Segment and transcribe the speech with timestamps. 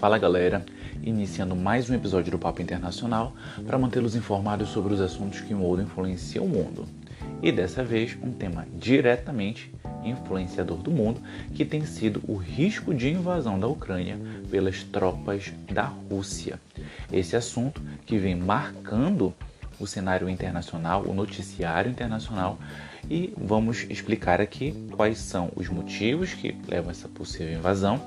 [0.00, 0.64] Fala galera,
[1.02, 3.34] iniciando mais um episódio do Papo Internacional
[3.66, 6.86] para mantê-los informados sobre os assuntos que mudam e influenciam o mundo.
[7.42, 9.72] E dessa vez, um tema diretamente
[10.04, 11.20] influenciador do mundo,
[11.52, 14.16] que tem sido o risco de invasão da Ucrânia
[14.48, 16.60] pelas tropas da Rússia.
[17.12, 19.34] Esse assunto que vem marcando
[19.78, 22.58] o cenário internacional, o noticiário internacional,
[23.10, 28.00] e vamos explicar aqui quais são os motivos que levam a essa possível invasão,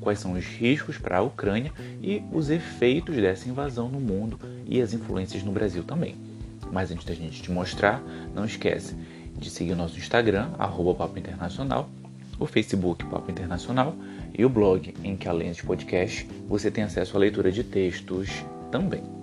[0.00, 4.80] quais são os riscos para a Ucrânia e os efeitos dessa invasão no mundo e
[4.80, 6.16] as influências no Brasil também.
[6.72, 8.02] Mas antes da gente te mostrar,
[8.34, 8.94] não esquece
[9.36, 11.88] de seguir o nosso Instagram, arroba Papo Internacional,
[12.38, 13.94] o Facebook Papo Internacional
[14.36, 18.44] e o blog em que além de podcast você tem acesso à leitura de textos
[18.70, 19.17] também.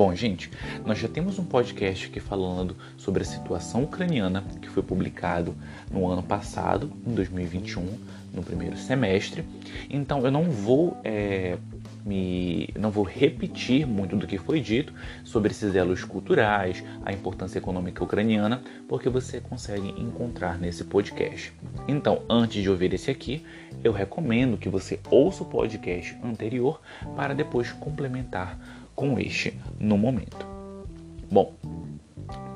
[0.00, 0.50] Bom, gente,
[0.86, 5.54] nós já temos um podcast aqui falando sobre a situação ucraniana que foi publicado
[5.92, 7.86] no ano passado, em 2021,
[8.32, 9.44] no primeiro semestre.
[9.90, 11.58] Então, eu não vou é,
[12.04, 14.92] me, não vou repetir muito do que foi dito
[15.24, 21.52] sobre esses elos culturais, a importância econômica ucraniana, porque você consegue encontrar nesse podcast.
[21.86, 23.44] Então, antes de ouvir esse aqui,
[23.82, 26.80] eu recomendo que você ouça o podcast anterior
[27.16, 28.58] para depois complementar
[28.94, 30.46] com este no momento.
[31.30, 31.54] Bom,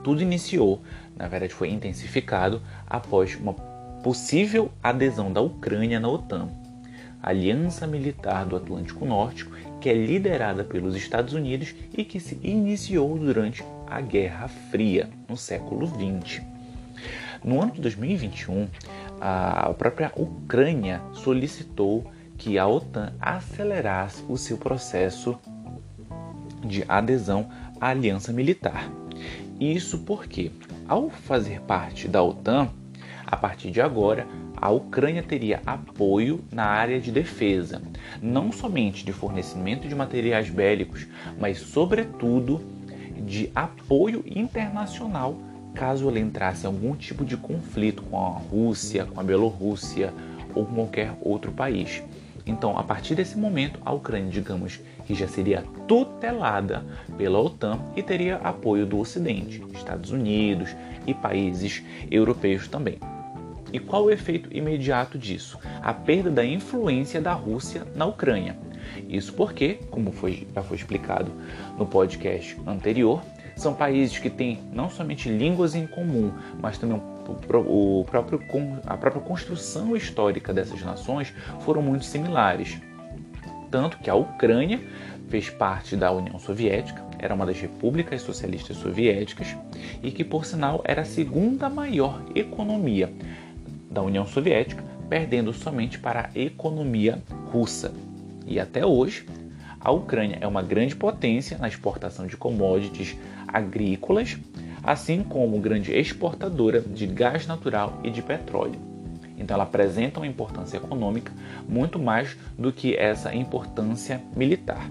[0.03, 0.83] tudo iniciou,
[1.17, 3.55] na verdade foi intensificado após uma
[4.03, 6.49] possível adesão da Ucrânia na OTAN,
[7.25, 9.49] aliança militar do Atlântico Norte,
[9.81, 15.37] que é liderada pelos Estados Unidos e que se iniciou durante a Guerra Fria, no
[15.37, 16.43] século XX.
[17.43, 18.69] No ano de 2021,
[19.21, 22.05] a própria Ucrânia solicitou
[22.37, 25.39] que a OTAN acelerasse o seu processo
[26.63, 27.49] de adesão
[27.81, 28.91] à aliança militar.
[29.59, 30.51] Isso porque,
[30.87, 32.69] ao fazer parte da OTAN,
[33.27, 34.27] a partir de agora,
[34.65, 37.83] a Ucrânia teria apoio na área de defesa,
[38.23, 41.07] não somente de fornecimento de materiais bélicos,
[41.39, 42.63] mas, sobretudo,
[43.27, 45.37] de apoio internacional
[45.75, 50.15] caso ela entrasse em algum tipo de conflito com a Rússia, com a Bielorrússia
[50.55, 52.03] ou com qualquer outro país.
[52.47, 56.83] Então, a partir desse momento, a Ucrânia, digamos que já seria tutelada
[57.19, 60.75] pela OTAN e teria apoio do Ocidente, Estados Unidos
[61.07, 62.99] e países europeus também.
[63.75, 65.59] E qual o efeito imediato disso?
[65.83, 68.57] A perda da influência da Rússia na Ucrânia.
[69.09, 71.33] Isso porque, como foi, já foi explicado
[71.77, 73.21] no podcast anterior,
[73.57, 76.33] são países que têm não somente línguas em comum,
[76.63, 78.41] mas também o próprio,
[78.87, 82.81] a própria construção histórica dessas nações foram muito similares.
[83.73, 84.81] Tanto que a Ucrânia
[85.29, 89.57] fez parte da União Soviética, era uma das repúblicas socialistas soviéticas
[90.01, 93.13] e que, por sinal, era a segunda maior economia
[93.95, 97.95] da União Soviética, perdendo somente para a economia russa.
[98.47, 99.27] E até hoje,
[99.81, 103.17] a Ucrânia é uma grande potência na exportação de commodities
[103.47, 104.37] agrícolas,
[104.83, 108.79] assim como grande exportadora de gás natural e de petróleo.
[109.37, 111.33] Então, ela apresenta uma importância econômica
[111.69, 114.91] muito mais do que essa importância militar.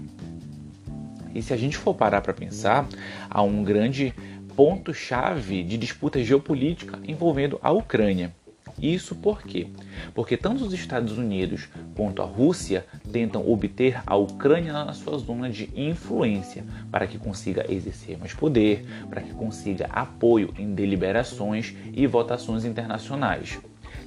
[1.34, 2.86] E se a gente for parar para pensar,
[3.28, 4.14] há um grande
[4.54, 8.32] ponto-chave de disputa geopolítica envolvendo a Ucrânia.
[8.80, 9.68] Isso por quê?
[10.14, 15.48] Porque tanto os Estados Unidos quanto a Rússia tentam obter a Ucrânia na sua zona
[15.48, 22.06] de influência para que consiga exercer mais poder, para que consiga apoio em deliberações e
[22.06, 23.58] votações internacionais,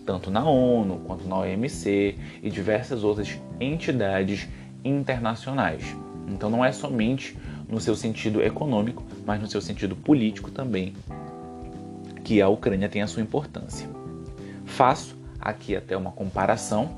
[0.06, 4.48] tanto na ONU quanto na OMC e diversas outras entidades
[4.84, 5.84] internacionais.
[6.28, 7.38] Então não é somente
[7.70, 10.94] no seu sentido econômico, mas no seu sentido político também
[12.24, 13.97] que a Ucrânia tem a sua importância.
[14.68, 16.96] Faço aqui até uma comparação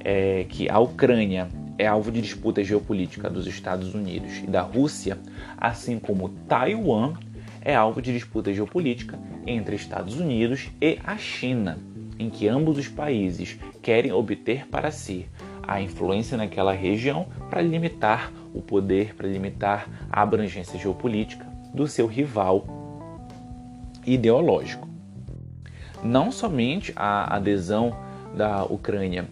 [0.00, 1.48] é, que a Ucrânia
[1.78, 5.18] é alvo de disputa geopolítica dos Estados Unidos e da Rússia,
[5.56, 7.14] assim como Taiwan
[7.62, 11.78] é alvo de disputa geopolítica entre Estados Unidos e a China,
[12.18, 15.26] em que ambos os países querem obter para si
[15.66, 22.06] a influência naquela região para limitar o poder, para limitar a abrangência geopolítica do seu
[22.06, 22.66] rival
[24.04, 24.89] ideológico.
[26.02, 27.94] Não somente a adesão
[28.34, 29.28] da Ucrânia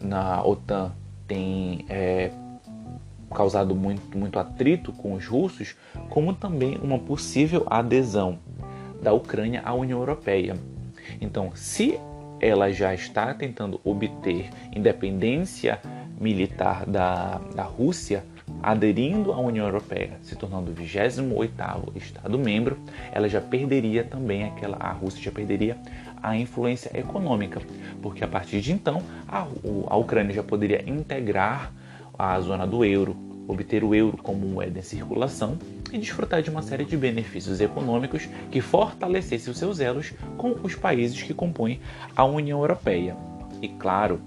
[0.00, 0.92] na OTAN
[1.26, 2.30] tem é,
[3.32, 5.74] causado muito, muito atrito com os russos,
[6.10, 8.38] como também uma possível adesão
[9.02, 10.56] da Ucrânia à União Europeia.
[11.20, 11.98] Então, se
[12.40, 15.80] ela já está tentando obter independência
[16.20, 18.24] militar da, da Rússia,
[18.62, 22.78] aderindo à União Europeia, se tornando o 28º Estado membro,
[23.10, 25.76] ela já perderia também aquela a Rússia já perderia
[26.22, 27.60] a influência econômica,
[28.00, 29.46] porque a partir de então a,
[29.88, 31.72] a Ucrânia já poderia integrar
[32.16, 33.16] à zona do euro,
[33.48, 35.58] obter o euro como moeda em circulação
[35.92, 40.76] e desfrutar de uma série de benefícios econômicos que fortalecessem os seus elos com os
[40.76, 41.80] países que compõem
[42.16, 43.16] a União Europeia.
[43.60, 44.20] E claro,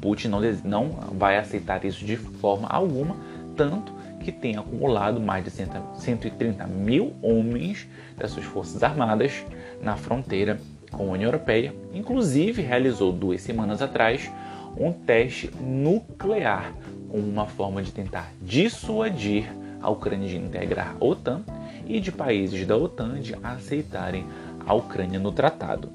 [0.00, 3.16] Putin não, não vai aceitar isso de forma alguma,
[3.60, 7.86] tanto que tem acumulado mais de 130 mil homens
[8.16, 9.44] das suas forças armadas
[9.82, 10.58] na fronteira
[10.90, 11.74] com a União Europeia.
[11.92, 14.30] Inclusive, realizou duas semanas atrás
[14.78, 16.72] um teste nuclear
[17.10, 19.52] como uma forma de tentar dissuadir
[19.82, 21.42] a Ucrânia de integrar a OTAN
[21.86, 24.24] e de países da OTAN de aceitarem
[24.64, 25.92] a Ucrânia no tratado.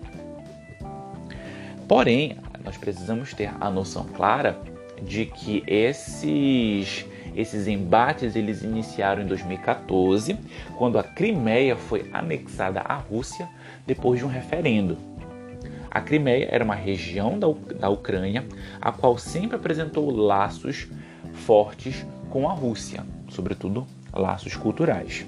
[1.87, 4.55] Porém, nós precisamos ter a noção clara
[5.01, 7.05] de que esses
[7.35, 10.37] esses embates eles iniciaram em 2014,
[10.77, 13.47] quando a Crimeia foi anexada à Rússia
[13.85, 14.97] depois de um referendo.
[15.89, 17.47] A Crimeia era uma região da,
[17.79, 18.45] da Ucrânia
[18.81, 20.87] a qual sempre apresentou laços
[21.33, 25.25] fortes com a Rússia, sobretudo laços culturais.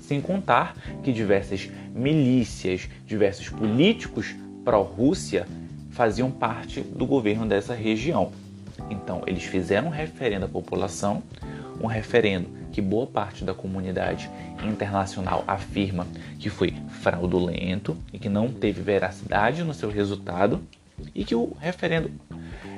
[0.00, 4.34] Sem contar que diversas milícias, diversos políticos
[4.64, 5.46] pró-Rússia
[5.90, 8.32] faziam parte do governo dessa região.
[8.90, 11.22] Então, eles fizeram um referendo à população,
[11.80, 14.28] um referendo que boa parte da comunidade
[14.64, 16.06] internacional afirma
[16.38, 20.60] que foi fraudulento e que não teve veracidade no seu resultado,
[21.14, 22.10] e que o referendo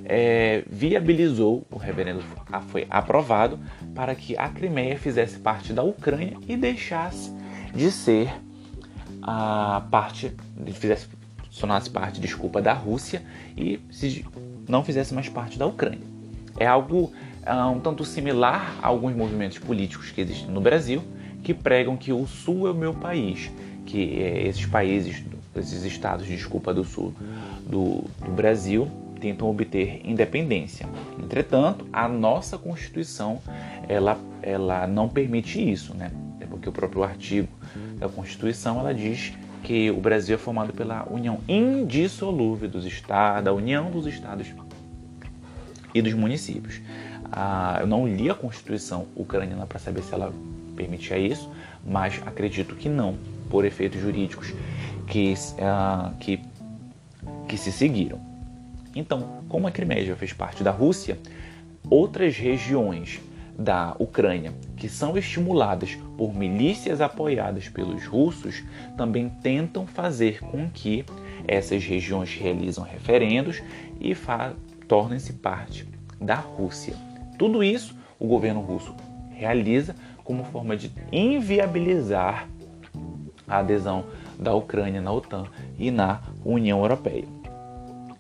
[0.05, 2.23] é, viabilizou, o referendo
[2.69, 3.59] foi aprovado
[3.95, 7.33] para que a Crimeia fizesse parte da Ucrânia e deixasse
[7.75, 8.33] de ser
[9.23, 10.33] a parte,
[10.75, 11.09] fizesse,
[11.51, 13.23] sonasse parte, desculpa, da Rússia
[13.57, 14.25] e se
[14.69, 16.01] não fizesse mais parte da Ucrânia.
[16.59, 17.13] É algo
[17.47, 21.03] uh, um tanto similar a alguns movimentos políticos que existem no Brasil,
[21.43, 23.51] que pregam que o Sul é o meu país,
[23.85, 25.23] que é, esses países,
[25.55, 27.15] esses estados, desculpa, do Sul
[27.67, 28.89] do, do Brasil
[29.21, 30.87] tentam obter independência.
[31.19, 33.41] Entretanto, a nossa Constituição
[33.89, 36.11] ela, ela não permite isso, né?
[36.41, 37.49] É porque o próprio artigo
[37.99, 43.53] da Constituição ela diz que o Brasil é formado pela união indissolúvel dos estados, da
[43.53, 44.49] união dos estados
[45.95, 46.81] e dos municípios.
[47.31, 50.33] Ah, eu não li a Constituição ucraniana para saber se ela
[50.77, 51.51] permitia isso,
[51.85, 53.17] mas acredito que não,
[53.51, 54.53] por efeitos jurídicos
[55.07, 56.41] que, ah, que,
[57.49, 58.21] que se seguiram.
[58.95, 61.19] Então, como a Crimeia fez parte da Rússia,
[61.89, 63.21] outras regiões
[63.59, 68.63] da Ucrânia, que são estimuladas por milícias apoiadas pelos russos,
[68.97, 71.05] também tentam fazer com que
[71.49, 73.63] essas regiões realizam referendos
[74.01, 74.15] e
[74.87, 75.89] tornem-se parte
[76.21, 76.95] da Rússia.
[77.39, 78.95] Tudo isso o governo russo
[79.31, 79.95] realiza
[80.25, 82.49] como forma de inviabilizar
[83.47, 84.05] a adesão
[84.39, 85.47] da Ucrânia na OTAN
[85.79, 87.25] e na União Europeia.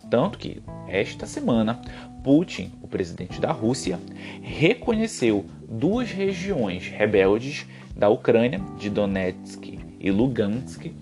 [0.09, 1.81] Tanto que, esta semana,
[2.27, 4.01] Putin, o presidente da Rússia,
[4.43, 7.65] reconheceu duas regiões rebeldes
[7.97, 10.93] da Ucrânia, de Donetsk e Lugansk,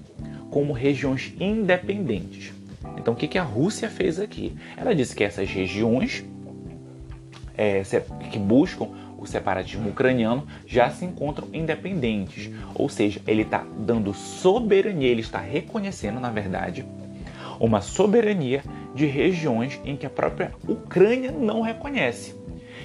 [0.50, 2.52] como regiões independentes.
[2.98, 4.54] Então, o que a Rússia fez aqui?
[4.76, 6.22] Ela disse que essas regiões
[7.56, 7.82] é,
[8.30, 15.08] que buscam o separatismo ucraniano já se encontram independentes, ou seja, ele está dando soberania,
[15.08, 16.84] ele está reconhecendo, na verdade,
[17.58, 18.62] uma soberania
[18.94, 22.34] de regiões em que a própria Ucrânia não reconhece.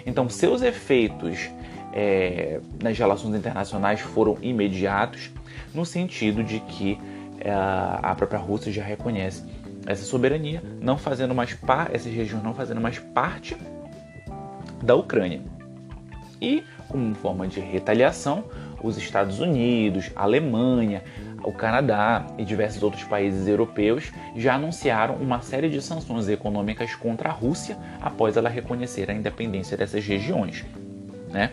[0.05, 1.49] Então, seus efeitos
[1.93, 5.31] é, nas relações internacionais foram imediatos,
[5.73, 6.99] no sentido de que
[7.39, 9.43] é, a própria Rússia já reconhece
[9.85, 11.57] essa soberania, não fazendo mais
[11.91, 13.57] essas regiões não fazendo mais parte
[14.83, 15.41] da Ucrânia.
[16.41, 18.45] E, como forma de retaliação,
[18.81, 21.03] os Estados Unidos, a Alemanha,
[21.43, 27.29] o Canadá e diversos outros países europeus já anunciaram uma série de sanções econômicas contra
[27.29, 30.65] a Rússia após ela reconhecer a independência dessas regiões.
[31.29, 31.51] Né?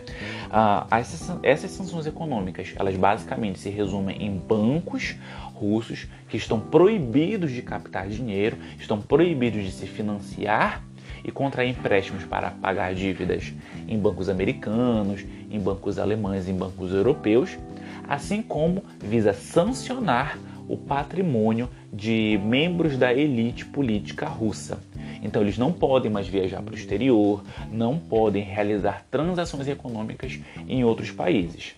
[0.49, 5.15] Ah, essas, essas sanções econômicas, elas basicamente se resumem em bancos
[5.53, 10.83] russos que estão proibidos de captar dinheiro, estão proibidos de se financiar
[11.23, 13.53] e contrair empréstimos para pagar dívidas
[13.87, 17.57] em bancos americanos, em bancos alemães, em bancos europeus,
[18.07, 20.37] assim como visa sancionar
[20.67, 24.79] o patrimônio de membros da elite política russa.
[25.23, 30.83] Então eles não podem mais viajar para o exterior, não podem realizar transações econômicas em
[30.83, 31.75] outros países.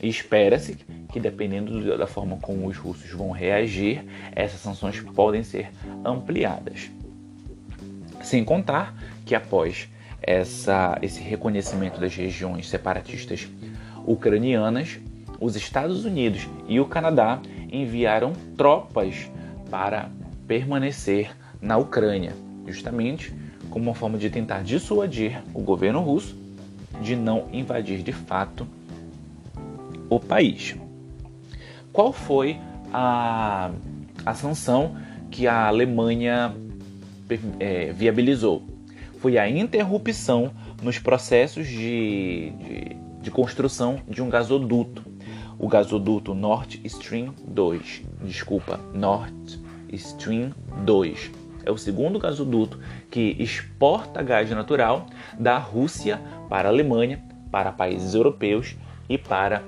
[0.00, 0.76] Espera-se
[1.10, 5.70] que, dependendo da forma como os russos vão reagir, essas sanções podem ser
[6.04, 6.90] ampliadas.
[8.22, 9.88] Sem contar que após
[10.22, 13.48] essa, esse reconhecimento das regiões separatistas
[14.06, 14.98] ucranianas,
[15.40, 17.40] os Estados Unidos e o Canadá
[17.70, 19.30] enviaram tropas
[19.70, 20.08] para
[20.46, 22.32] permanecer na Ucrânia,
[22.66, 23.34] justamente
[23.70, 26.36] como uma forma de tentar dissuadir o governo russo
[27.00, 28.66] de não invadir de fato
[30.08, 30.76] o país.
[31.92, 32.58] Qual foi
[32.92, 33.70] a,
[34.24, 34.96] a sanção
[35.30, 36.54] que a Alemanha
[37.58, 38.62] é, viabilizou?
[39.18, 40.52] Foi a interrupção
[40.82, 45.02] nos processos de, de, de construção de um gasoduto,
[45.58, 48.02] o gasoduto Nord Stream 2.
[48.22, 49.60] Desculpa, Nord
[49.92, 50.52] Stream
[50.84, 51.30] 2.
[51.64, 52.78] É o segundo gasoduto
[53.10, 55.06] que exporta gás natural
[55.38, 58.76] da Rússia para a Alemanha, para países europeus
[59.08, 59.62] e para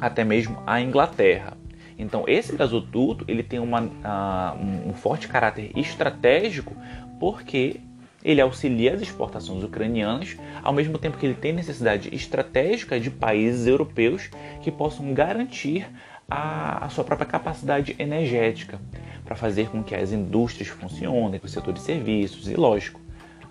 [0.00, 1.56] até mesmo a Inglaterra.
[1.98, 6.74] Então esse gasoduto ele tem uma, uh, um forte caráter estratégico
[7.18, 7.80] porque
[8.22, 13.66] ele auxilia as exportações ucranianas, ao mesmo tempo que ele tem necessidade estratégica de países
[13.66, 14.28] europeus
[14.62, 15.88] que possam garantir
[16.30, 18.78] a, sua própria capacidade energética
[19.24, 23.00] para fazer com que as indústrias funcionem, o setor de serviços e, lógico,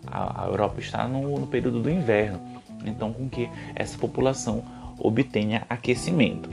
[0.08, 2.40] a, a Europa está no, no período do inverno,
[2.86, 4.64] então com que essa população
[4.98, 6.50] obtenha aquecimento.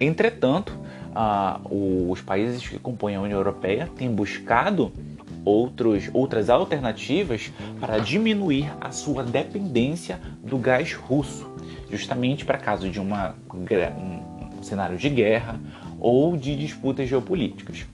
[0.00, 0.78] Entretanto,
[1.14, 4.92] ah, os países que compõem a União Europeia têm buscado
[5.44, 11.50] outros, outras alternativas para diminuir a sua dependência do gás russo,
[11.90, 15.60] justamente para caso de uma, um cenário de guerra
[15.98, 17.86] ou de disputas geopolíticas.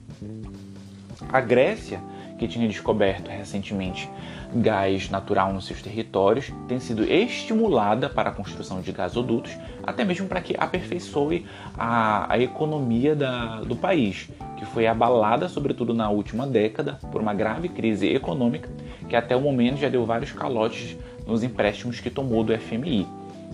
[1.29, 1.99] A Grécia,
[2.37, 4.09] que tinha descoberto recentemente
[4.53, 9.51] gás natural nos seus territórios, tem sido estimulada para a construção de gasodutos,
[9.83, 11.45] até mesmo para que aperfeiçoe
[11.77, 17.33] a, a economia da, do país, que foi abalada, sobretudo na última década, por uma
[17.33, 18.69] grave crise econômica
[19.07, 23.07] que até o momento já deu vários calotes nos empréstimos que tomou do FMI.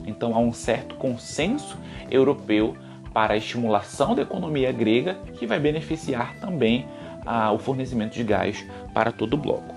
[0.05, 1.77] Então há um certo consenso
[2.09, 2.75] europeu
[3.13, 6.85] para a estimulação da economia grega, que vai beneficiar também
[7.25, 9.73] ah, o fornecimento de gás para todo o bloco.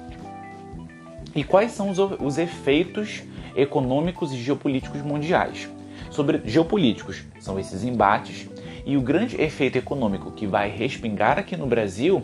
[1.35, 3.23] E quais são os, os efeitos
[3.57, 5.69] econômicos e geopolíticos mundiais?
[6.11, 8.49] Sobre geopolíticos, são esses embates,
[8.87, 12.23] e o grande efeito econômico que vai respingar aqui no Brasil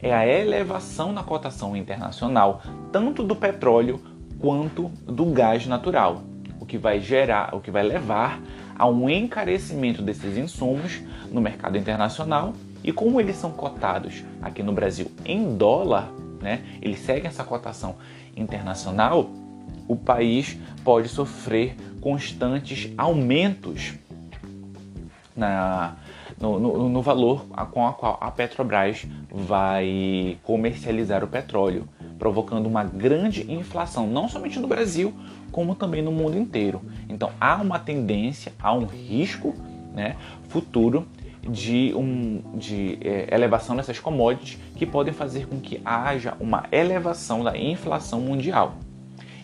[0.00, 2.62] é a elevação na cotação internacional,
[2.92, 4.00] tanto do petróleo
[4.38, 6.22] quanto do gás natural,
[6.60, 8.40] o que vai gerar, o que vai levar
[8.76, 11.00] a um encarecimento desses insumos
[11.30, 12.52] no mercado internacional.
[12.84, 16.10] E como eles são cotados aqui no Brasil em dólar,
[16.40, 17.96] né, eles seguem essa cotação
[18.36, 19.30] internacional,
[19.86, 23.94] o país pode sofrer constantes aumentos
[25.36, 25.96] na,
[26.40, 32.84] no, no, no, valor com a qual a Petrobras vai comercializar o petróleo, provocando uma
[32.84, 35.14] grande inflação, não somente no Brasil,
[35.50, 36.82] como também no mundo inteiro.
[37.08, 39.54] Então há uma tendência, há um risco
[39.94, 40.16] né,
[40.48, 41.06] futuro
[41.48, 47.42] de, um, de é, elevação dessas commodities que podem fazer com que haja uma elevação
[47.42, 48.76] da inflação mundial.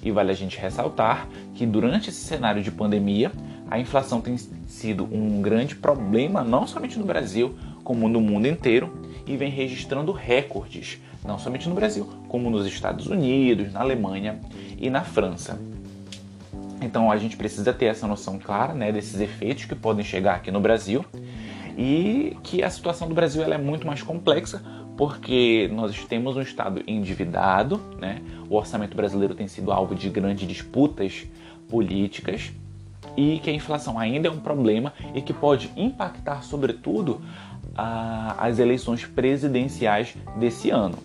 [0.02, 3.32] E vale a gente ressaltar que durante esse cenário de pandemia,
[3.68, 4.36] a inflação tem
[4.66, 10.12] sido um grande problema, não somente no Brasil, como no mundo inteiro, e vem registrando
[10.12, 14.38] recordes, não somente no Brasil, como nos Estados Unidos, na Alemanha
[14.78, 15.60] e na França.
[16.80, 20.50] Então a gente precisa ter essa noção clara né, desses efeitos que podem chegar aqui
[20.50, 21.04] no Brasil
[21.78, 24.60] e que a situação do Brasil ela é muito mais complexa
[24.96, 28.20] porque nós temos um Estado endividado, né?
[28.50, 31.24] o orçamento brasileiro tem sido alvo de grandes disputas
[31.70, 32.50] políticas
[33.16, 37.20] e que a inflação ainda é um problema e que pode impactar, sobretudo,
[37.76, 40.98] a, as eleições presidenciais desse ano.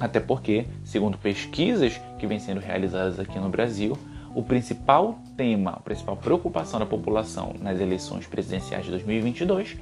[0.00, 3.98] Até porque, segundo pesquisas que vêm sendo realizadas aqui no Brasil,
[4.34, 9.76] o principal tema, a principal preocupação da população nas eleições presidenciais de 2022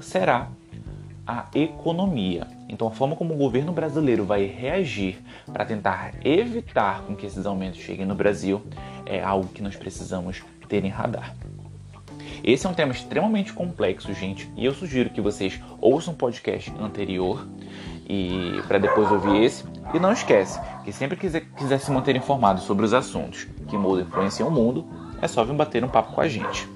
[0.00, 0.48] será
[1.26, 2.46] a economia.
[2.68, 5.18] Então, a forma como o governo brasileiro vai reagir
[5.52, 8.62] para tentar evitar com que esses aumentos cheguem no Brasil
[9.04, 11.34] é algo que nós precisamos ter em radar.
[12.42, 16.72] Esse é um tema extremamente complexo, gente, e eu sugiro que vocês ouçam o podcast
[16.80, 17.46] anterior
[18.08, 19.64] e para depois ouvir esse.
[19.92, 23.76] E não esquece que sempre que quiser, quiser se manter informado sobre os assuntos que
[23.76, 24.86] mudam e influenciam o mundo,
[25.20, 26.68] é só vir bater um papo com a gente.